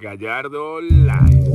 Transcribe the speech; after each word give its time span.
Gallardo 0.00 0.80
Live. 0.80 1.50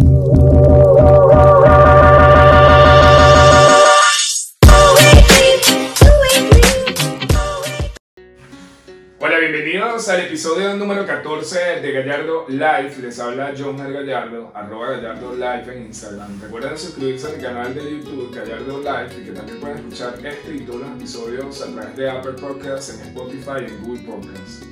Hola, 9.20 9.40
bienvenidos 9.40 10.08
al 10.10 10.20
episodio 10.22 10.76
número 10.76 11.08
14 11.08 11.82
de 11.82 11.92
Gallardo 11.92 12.46
Live. 12.48 12.94
Les 13.02 13.20
habla 13.20 13.54
John. 13.58 13.78
Gallardo, 13.78 14.52
arroba 14.54 14.92
Gallardo 14.92 15.34
Live 15.34 15.76
en 15.76 15.86
Instagram. 15.88 16.40
Recuerden 16.40 16.78
suscribirse 16.78 17.28
al 17.28 17.42
canal 17.42 17.74
de 17.74 17.82
YouTube 17.82 18.32
Gallardo 18.32 18.78
Live 18.78 19.22
y 19.22 19.26
que 19.26 19.32
también 19.32 19.60
pueden 19.60 19.78
escuchar 19.78 20.14
este 20.24 20.56
y 20.56 20.60
todos 20.60 20.82
los 20.82 20.90
episodios 20.92 21.62
a 21.64 21.74
través 21.74 21.96
de 21.96 22.10
Apple 22.12 22.34
Podcasts, 22.34 22.94
en 22.94 23.08
Spotify 23.08 23.64
y 23.64 23.72
en 23.72 23.84
Google 23.84 24.04
Podcasts. 24.04 24.68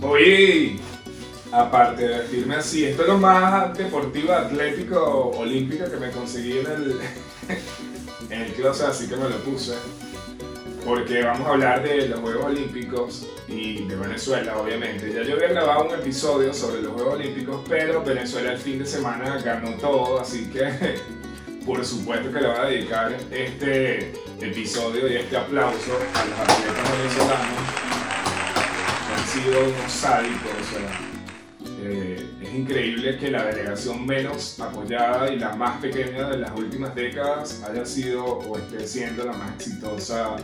Hoy, 0.00 0.80
aparte 1.52 2.08
de 2.08 2.18
vestirme 2.18 2.56
así, 2.56 2.86
esto 2.86 3.02
es 3.02 3.08
lo 3.08 3.18
más 3.18 3.76
deportivo, 3.76 4.32
atlético, 4.32 5.30
olímpico 5.36 5.84
que 5.90 5.96
me 5.96 6.10
conseguí 6.10 6.58
en 6.58 6.66
el, 6.66 7.00
en 8.30 8.40
el 8.40 8.52
closet, 8.54 8.88
así 8.88 9.08
que 9.08 9.16
me 9.16 9.28
lo 9.28 9.36
puse 9.38 9.74
porque 10.84 11.22
vamos 11.22 11.46
a 11.46 11.50
hablar 11.50 11.82
de 11.82 12.08
los 12.08 12.20
Juegos 12.20 12.46
Olímpicos 12.46 13.26
y 13.48 13.84
de 13.86 13.96
Venezuela, 13.96 14.58
obviamente. 14.58 15.12
Ya 15.12 15.22
yo 15.22 15.34
había 15.34 15.48
grabado 15.48 15.84
un 15.84 15.94
episodio 15.94 16.52
sobre 16.52 16.82
los 16.82 16.92
Juegos 16.92 17.14
Olímpicos, 17.14 17.60
pero 17.68 18.02
Venezuela 18.02 18.52
el 18.52 18.58
fin 18.58 18.78
de 18.78 18.86
semana 18.86 19.38
ganó 19.38 19.70
todo, 19.76 20.20
así 20.20 20.50
que 20.50 20.96
por 21.66 21.84
supuesto 21.84 22.32
que 22.32 22.40
le 22.40 22.48
voy 22.48 22.56
a 22.56 22.64
dedicar 22.64 23.16
este 23.30 24.12
episodio 24.40 25.08
y 25.08 25.16
este 25.16 25.36
aplauso 25.36 25.92
a 26.14 26.24
los 26.24 26.38
atletas 26.40 26.98
venezolanos 26.98 27.58
que 29.06 29.14
han 29.14 29.26
sido 29.28 29.60
unos 29.68 29.92
sádicos. 29.92 30.52
Eh, 30.76 31.11
increíble 32.54 33.18
que 33.18 33.30
la 33.30 33.44
delegación 33.46 34.06
menos 34.06 34.58
apoyada 34.60 35.32
y 35.32 35.38
la 35.38 35.54
más 35.54 35.80
pequeña 35.80 36.28
de 36.28 36.38
las 36.38 36.52
últimas 36.56 36.94
décadas 36.94 37.62
haya 37.68 37.84
sido 37.84 38.24
o 38.24 38.58
esté 38.58 38.86
siendo 38.86 39.24
la 39.24 39.32
más 39.32 39.54
exitosa 39.54 40.36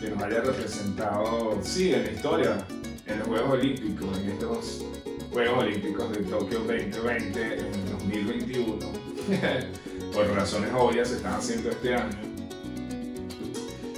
que 0.00 0.10
nos 0.10 0.22
haya 0.22 0.40
representado, 0.40 1.58
sí, 1.62 1.92
en 1.92 2.04
la 2.04 2.10
historia, 2.12 2.66
en 3.06 3.18
los 3.18 3.28
Juegos 3.28 3.50
Olímpicos, 3.52 4.18
en 4.18 4.30
estos 4.30 4.84
Juegos 5.32 5.64
Olímpicos 5.64 6.12
de 6.12 6.18
Tokio 6.24 6.58
2020, 6.60 7.58
en 7.58 7.90
2021. 7.92 8.78
Por 10.12 10.28
razones 10.34 10.70
obvias 10.76 11.08
se 11.08 11.16
están 11.16 11.34
haciendo 11.34 11.70
este 11.70 11.94
año. 11.94 12.33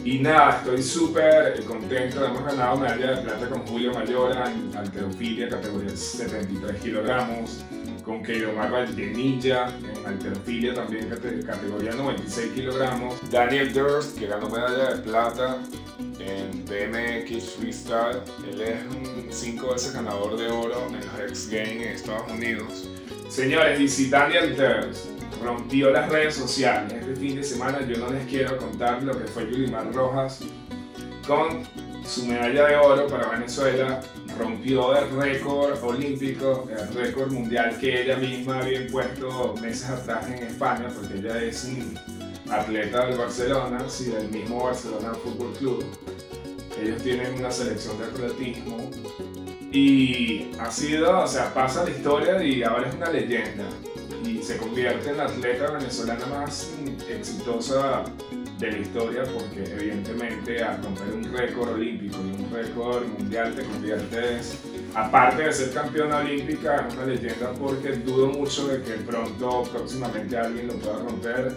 Y 0.06 0.20
nada, 0.20 0.58
estoy 0.58 0.80
súper 0.84 1.64
contento. 1.64 2.24
Hemos 2.24 2.44
ganado 2.44 2.76
medalla 2.76 3.16
de 3.16 3.22
plata 3.22 3.48
con 3.48 3.66
Julio 3.66 3.92
Mayora 3.92 4.52
en 4.52 4.70
alterofilia, 4.76 5.48
categoría 5.48 5.96
73 5.96 6.80
kilogramos. 6.80 7.64
Con 8.04 8.22
Keiromar 8.22 8.70
Valdenilla 8.70 9.66
en 9.66 10.06
alterofilia, 10.06 10.74
también 10.74 11.08
categoría 11.44 11.90
96 11.90 12.52
kilogramos. 12.52 13.16
Daniel 13.32 13.72
Durst, 13.72 14.16
que 14.16 14.28
ganó 14.28 14.48
medalla 14.48 14.94
de 14.94 15.02
plata 15.02 15.58
en 16.20 16.64
BMX 16.66 17.56
Freestyle. 17.56 18.20
Él 18.48 18.60
es 18.60 18.78
un 18.84 19.26
5 19.28 19.72
veces 19.72 19.92
ganador 19.92 20.36
de 20.36 20.46
oro 20.46 20.86
en 20.86 21.04
los 21.04 21.30
X 21.30 21.48
Games 21.50 21.82
en 21.82 21.82
Estados 21.82 22.30
Unidos. 22.30 22.88
Señores, 23.28 23.80
y 23.80 23.88
si 23.88 24.08
Daniel 24.08 24.54
Durst 24.56 25.16
rompió 25.46 25.90
las 25.90 26.08
redes 26.08 26.34
sociales 26.34 26.92
este 26.92 27.14
fin 27.14 27.36
de 27.36 27.44
semana. 27.44 27.80
Yo 27.86 27.98
no 27.98 28.10
les 28.10 28.26
quiero 28.26 28.56
contar 28.56 29.02
lo 29.04 29.16
que 29.16 29.26
fue 29.26 29.48
Yulimar 29.48 29.92
Rojas 29.94 30.40
con 31.26 31.62
su 32.04 32.26
medalla 32.26 32.66
de 32.66 32.76
oro 32.76 33.06
para 33.06 33.28
Venezuela. 33.28 34.00
Rompió 34.36 34.96
el 34.96 35.08
récord 35.16 35.82
olímpico, 35.82 36.68
el 36.68 36.92
récord 36.94 37.32
mundial 37.32 37.78
que 37.78 38.02
ella 38.02 38.16
misma 38.16 38.58
había 38.58 38.82
impuesto 38.82 39.54
meses 39.62 39.88
atrás 39.88 40.26
en 40.26 40.42
España, 40.42 40.88
porque 40.94 41.18
ella 41.20 41.42
es 41.42 41.64
un 41.64 41.96
atleta 42.50 43.06
del 43.06 43.16
Barcelona, 43.16 43.78
sí, 43.88 44.10
del 44.10 44.28
mismo 44.28 44.64
Barcelona 44.64 45.14
Fútbol 45.14 45.52
Club. 45.58 45.84
Ellos 46.82 47.02
tienen 47.02 47.34
una 47.38 47.50
selección 47.50 47.96
de 47.98 48.04
atletismo 48.04 48.90
y 49.72 50.50
ha 50.58 50.70
sido, 50.70 51.20
o 51.20 51.26
sea, 51.26 51.54
pasa 51.54 51.84
la 51.84 51.90
historia 51.90 52.42
y 52.42 52.62
ahora 52.62 52.88
es 52.88 52.94
una 52.94 53.10
leyenda 53.10 53.64
se 54.46 54.56
convierte 54.58 55.10
en 55.10 55.16
la 55.16 55.24
atleta 55.24 55.72
venezolana 55.72 56.24
más 56.26 56.70
exitosa 57.10 58.04
de 58.60 58.70
la 58.70 58.78
historia 58.78 59.24
porque 59.24 59.64
evidentemente 59.64 60.62
al 60.62 60.84
romper 60.84 61.08
un 61.12 61.36
récord 61.36 61.70
olímpico 61.70 62.18
y 62.18 62.44
un 62.44 62.48
récord 62.54 63.04
mundial 63.18 63.56
te 63.56 63.64
conviertes, 63.64 64.58
aparte 64.94 65.42
de 65.42 65.52
ser 65.52 65.72
campeona 65.72 66.18
olímpica, 66.18 66.86
en 66.88 66.96
una 66.96 67.06
leyenda 67.06 67.52
porque 67.58 67.88
dudo 67.96 68.28
mucho 68.28 68.68
de 68.68 68.82
que 68.82 68.92
pronto 69.02 69.64
próximamente 69.64 70.38
alguien 70.38 70.68
lo 70.68 70.74
pueda 70.74 70.98
romper, 70.98 71.52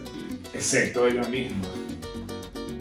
excepto 0.51 1.05
ella 1.05 1.27
misma. 1.29 1.67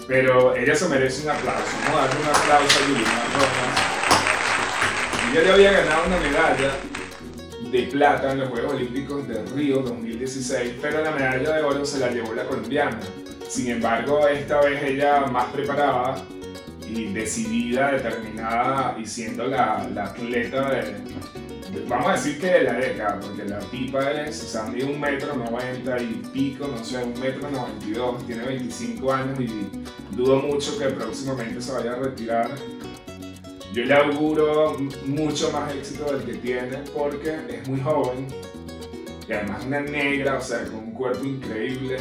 Pero 0.07 0.57
ella 0.57 0.75
se 0.75 0.89
merece 0.89 1.25
un 1.25 1.31
aplauso, 1.33 1.77
a 1.87 1.97
darle 1.97 2.21
un 2.21 2.29
aplauso 2.29 2.79
a 2.79 2.89
Yulina 2.89 3.25
Rojas. 3.35 3.75
Ella 5.33 5.43
ya 5.45 5.53
había 5.53 5.73
ganado 5.73 6.07
una 6.07 6.17
medalla 6.17 6.73
de 7.71 7.83
plata 7.83 8.33
en 8.33 8.41
los 8.41 8.49
Juegos 8.49 8.75
Olímpicos 8.75 9.29
de 9.29 9.45
Río 9.55 9.83
2016, 9.83 10.75
pero 10.81 11.03
la 11.03 11.11
medalla 11.11 11.57
de 11.57 11.63
oro 11.63 11.85
se 11.85 11.99
la 11.99 12.11
llevó 12.11 12.35
la 12.35 12.45
colombiana. 12.45 12.99
Sin 13.49 13.69
embargo, 13.69 14.27
esta 14.27 14.61
vez 14.61 14.83
ella 14.83 15.27
más 15.27 15.47
preparada 15.47 16.17
y 16.89 17.13
decidida, 17.13 17.93
determinada 17.93 18.97
y 18.99 19.07
siendo 19.07 19.47
la, 19.47 19.89
la 19.95 20.05
atleta 20.05 20.71
de, 20.71 20.97
vamos 21.87 22.09
a 22.09 22.13
decir 22.13 22.41
que 22.41 22.47
de 22.47 22.63
la 22.63 22.73
década, 22.75 23.21
porque 23.21 23.45
la 23.45 23.59
tipa 23.59 24.11
es, 24.13 24.43
o 24.45 24.47
sea, 24.47 24.63
mide 24.65 24.85
un 24.85 25.01
metro 25.01 25.35
noventa 25.35 26.01
y 26.01 26.23
pico, 26.33 26.67
no 26.67 26.83
sé, 26.83 27.03
un 27.03 27.19
metro 27.21 27.51
noventa 27.51 27.87
y 27.87 27.93
dos, 27.93 28.27
tiene 28.27 28.45
25 28.45 29.13
años 29.13 29.41
y 29.41 30.17
dudo 30.17 30.37
mucho 30.37 30.79
que 30.79 30.87
próximamente 30.87 31.61
se 31.61 31.73
vaya 31.73 31.93
a 31.93 31.97
retirar 31.97 32.51
yo 33.73 33.85
le 33.85 33.95
auguro 33.95 34.77
mucho 35.07 35.51
más 35.53 35.75
éxito 35.75 36.05
del 36.13 36.25
que 36.25 36.35
tiene 36.35 36.79
porque 36.95 37.39
es 37.49 37.69
muy 37.69 37.81
joven 37.81 38.27
y 39.29 39.33
además 39.33 39.65
una 39.67 39.81
negra, 39.81 40.39
o 40.39 40.41
sea, 40.41 40.65
con 40.65 40.77
un 40.77 40.93
cuerpo 40.93 41.25
increíble 41.25 41.99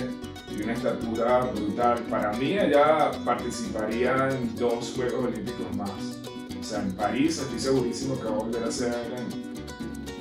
y 0.49 0.63
una 0.63 0.73
estatura 0.73 1.39
brutal. 1.53 1.99
Para 2.09 2.31
mí 2.33 2.57
ella 2.57 3.11
participaría 3.25 4.29
en 4.29 4.55
dos 4.55 4.93
Juegos 4.95 5.25
Olímpicos 5.25 5.75
más. 5.75 6.19
O 6.57 6.63
sea, 6.63 6.81
en 6.81 6.93
París 6.93 7.39
estoy 7.39 7.59
segurísimo 7.59 8.17
que 8.17 8.25
va 8.25 8.31
a 8.31 8.37
volver 8.39 8.63
a 8.63 8.71
ser 8.71 8.95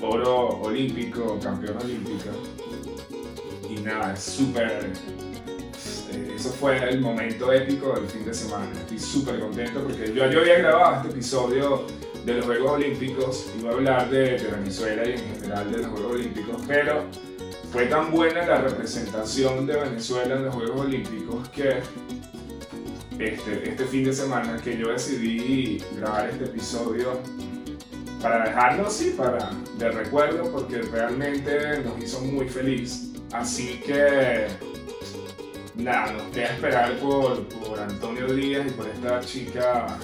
oro 0.03 0.61
olímpico, 0.63 1.39
campeón 1.41 1.77
olímpica. 1.83 2.31
Y 3.71 3.81
nada, 3.81 4.13
es 4.13 4.21
súper 4.21 4.93
eso 6.35 6.51
fue 6.51 6.77
el 6.89 7.01
momento 7.01 7.53
épico 7.53 7.93
del 7.95 8.07
fin 8.07 8.25
de 8.25 8.35
semana. 8.35 8.71
Estoy 8.81 8.99
súper 8.99 9.41
contento 9.41 9.83
porque 9.83 10.13
yo, 10.13 10.31
yo 10.31 10.41
había 10.41 10.59
grabado 10.59 10.97
este 10.97 11.09
episodio 11.09 11.87
de 12.25 12.35
los 12.35 12.47
Juegos 12.47 12.73
Olímpicos, 12.73 13.47
iba 13.59 13.71
a 13.71 13.75
hablar 13.75 14.11
de, 14.11 14.37
Venezuela 14.51 15.09
y 15.09 15.13
en 15.13 15.35
general 15.41 15.71
de 15.71 15.79
los 15.79 15.87
Juegos 15.87 16.13
Olímpicos, 16.13 16.63
pero 16.67 17.05
fue 17.73 17.87
tan 17.87 18.11
buena 18.11 18.45
la 18.47 18.63
representación 18.63 19.67
de 19.67 19.77
Venezuela 19.77 20.35
en 20.35 20.45
los 20.45 20.55
Juegos 20.55 20.81
Olímpicos 20.81 21.49
que 21.51 21.81
este, 23.19 23.71
este 23.71 23.85
fin 23.85 24.05
de 24.05 24.13
semana 24.13 24.61
que 24.63 24.77
yo 24.77 24.89
decidí 24.89 25.83
grabar 25.97 26.29
este 26.31 26.45
episodio 26.45 27.21
para 28.21 28.45
dejarlo 28.45 28.89
así, 28.89 29.15
para 29.17 29.51
de 29.79 29.91
recuerdo, 29.91 30.51
porque 30.51 30.83
realmente 30.83 31.81
nos 31.85 32.03
hizo 32.03 32.21
muy 32.23 32.49
feliz. 32.49 33.13
Así 33.33 33.81
que 33.87 34.47
nada, 35.77 36.13
nos 36.13 36.23
queda 36.35 36.47
esperar 36.47 36.97
por, 36.99 37.45
por 37.49 37.79
Antonio 37.79 38.27
Díaz 38.29 38.67
y 38.67 38.71
por 38.71 38.89
esta 38.89 39.21
chica. 39.21 39.99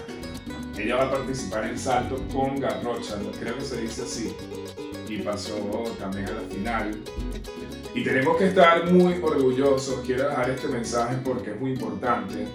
Ella 0.79 0.97
va 0.97 1.03
a 1.05 1.11
participar 1.11 1.65
en 1.65 1.79
salto 1.79 2.17
con 2.33 2.59
Garrocha, 2.59 3.17
creo 3.39 3.57
que 3.57 3.65
se 3.65 3.81
dice 3.81 4.03
así. 4.03 4.37
Y 5.09 5.19
pasó 5.19 5.85
también 5.99 6.27
a 6.29 6.33
la 6.33 6.41
final. 6.49 6.99
Y 7.95 8.03
tenemos 8.03 8.39
que 8.39 8.49
estar 8.49 8.91
muy 8.91 9.21
orgullosos. 9.23 10.01
Quiero 10.07 10.29
dejar 10.29 10.51
este 10.51 10.69
mensaje 10.69 11.17
porque 11.23 11.51
es 11.51 11.61
muy 11.61 11.73
importante. 11.73 12.47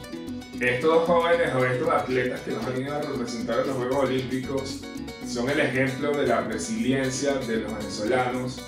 Estos 0.60 1.06
jóvenes 1.06 1.54
o 1.54 1.64
estos 1.64 1.90
atletas 1.90 2.42
que 2.42 2.52
nos 2.52 2.66
han 2.66 2.74
venido 2.74 2.96
a 2.96 3.02
representar 3.02 3.60
en 3.60 3.68
los 3.68 3.76
Juegos 3.76 4.06
Olímpicos 4.06 4.82
son 5.28 5.48
el 5.52 5.60
ejemplo 5.60 6.12
de 6.12 6.26
la 6.26 6.42
resiliencia 6.42 7.36
de 7.36 7.58
los 7.58 7.78
venezolanos, 7.78 8.64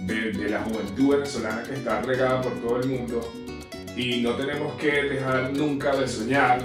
de, 0.00 0.32
de 0.32 0.48
la 0.48 0.62
juventud 0.62 1.14
venezolana 1.14 1.62
que 1.62 1.74
está 1.74 2.02
regada 2.02 2.42
por 2.42 2.52
todo 2.54 2.80
el 2.80 2.88
mundo 2.88 3.20
y 3.96 4.20
no 4.22 4.34
tenemos 4.34 4.74
que 4.74 4.90
dejar 4.90 5.52
nunca 5.52 5.94
de 5.96 6.08
soñar, 6.08 6.62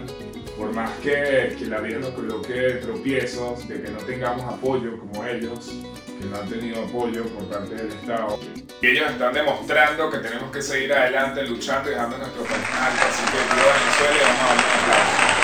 por 0.57 0.73
más 0.73 0.89
que, 0.99 1.55
que, 1.59 1.65
la 1.65 1.81
vida 1.81 1.99
nos 1.99 2.11
coloque 2.11 2.79
tropiezos, 2.81 3.67
de 3.67 3.81
que 3.81 3.89
no 3.89 3.97
tengamos 3.99 4.53
apoyo 4.53 4.97
como 4.99 5.25
ellos, 5.25 5.71
que 6.19 6.25
no 6.27 6.37
han 6.37 6.47
tenido 6.47 6.83
apoyo 6.83 7.23
por 7.25 7.45
parte 7.45 7.75
del 7.75 7.87
Estado. 7.87 8.39
Y 8.81 8.87
ellos 8.87 9.11
están 9.11 9.33
demostrando 9.33 10.09
que 10.09 10.19
tenemos 10.19 10.51
que 10.51 10.61
seguir 10.61 10.93
adelante 10.93 11.43
luchando 11.43 11.89
y 11.89 11.93
dejando 11.93 12.17
nuestro 12.17 12.43
país 12.43 12.65
así 12.73 13.23
que 13.25 13.37
yo 13.37 13.65
Venezuela 13.73 14.35
vamos 14.39 14.63
a. 15.31 15.34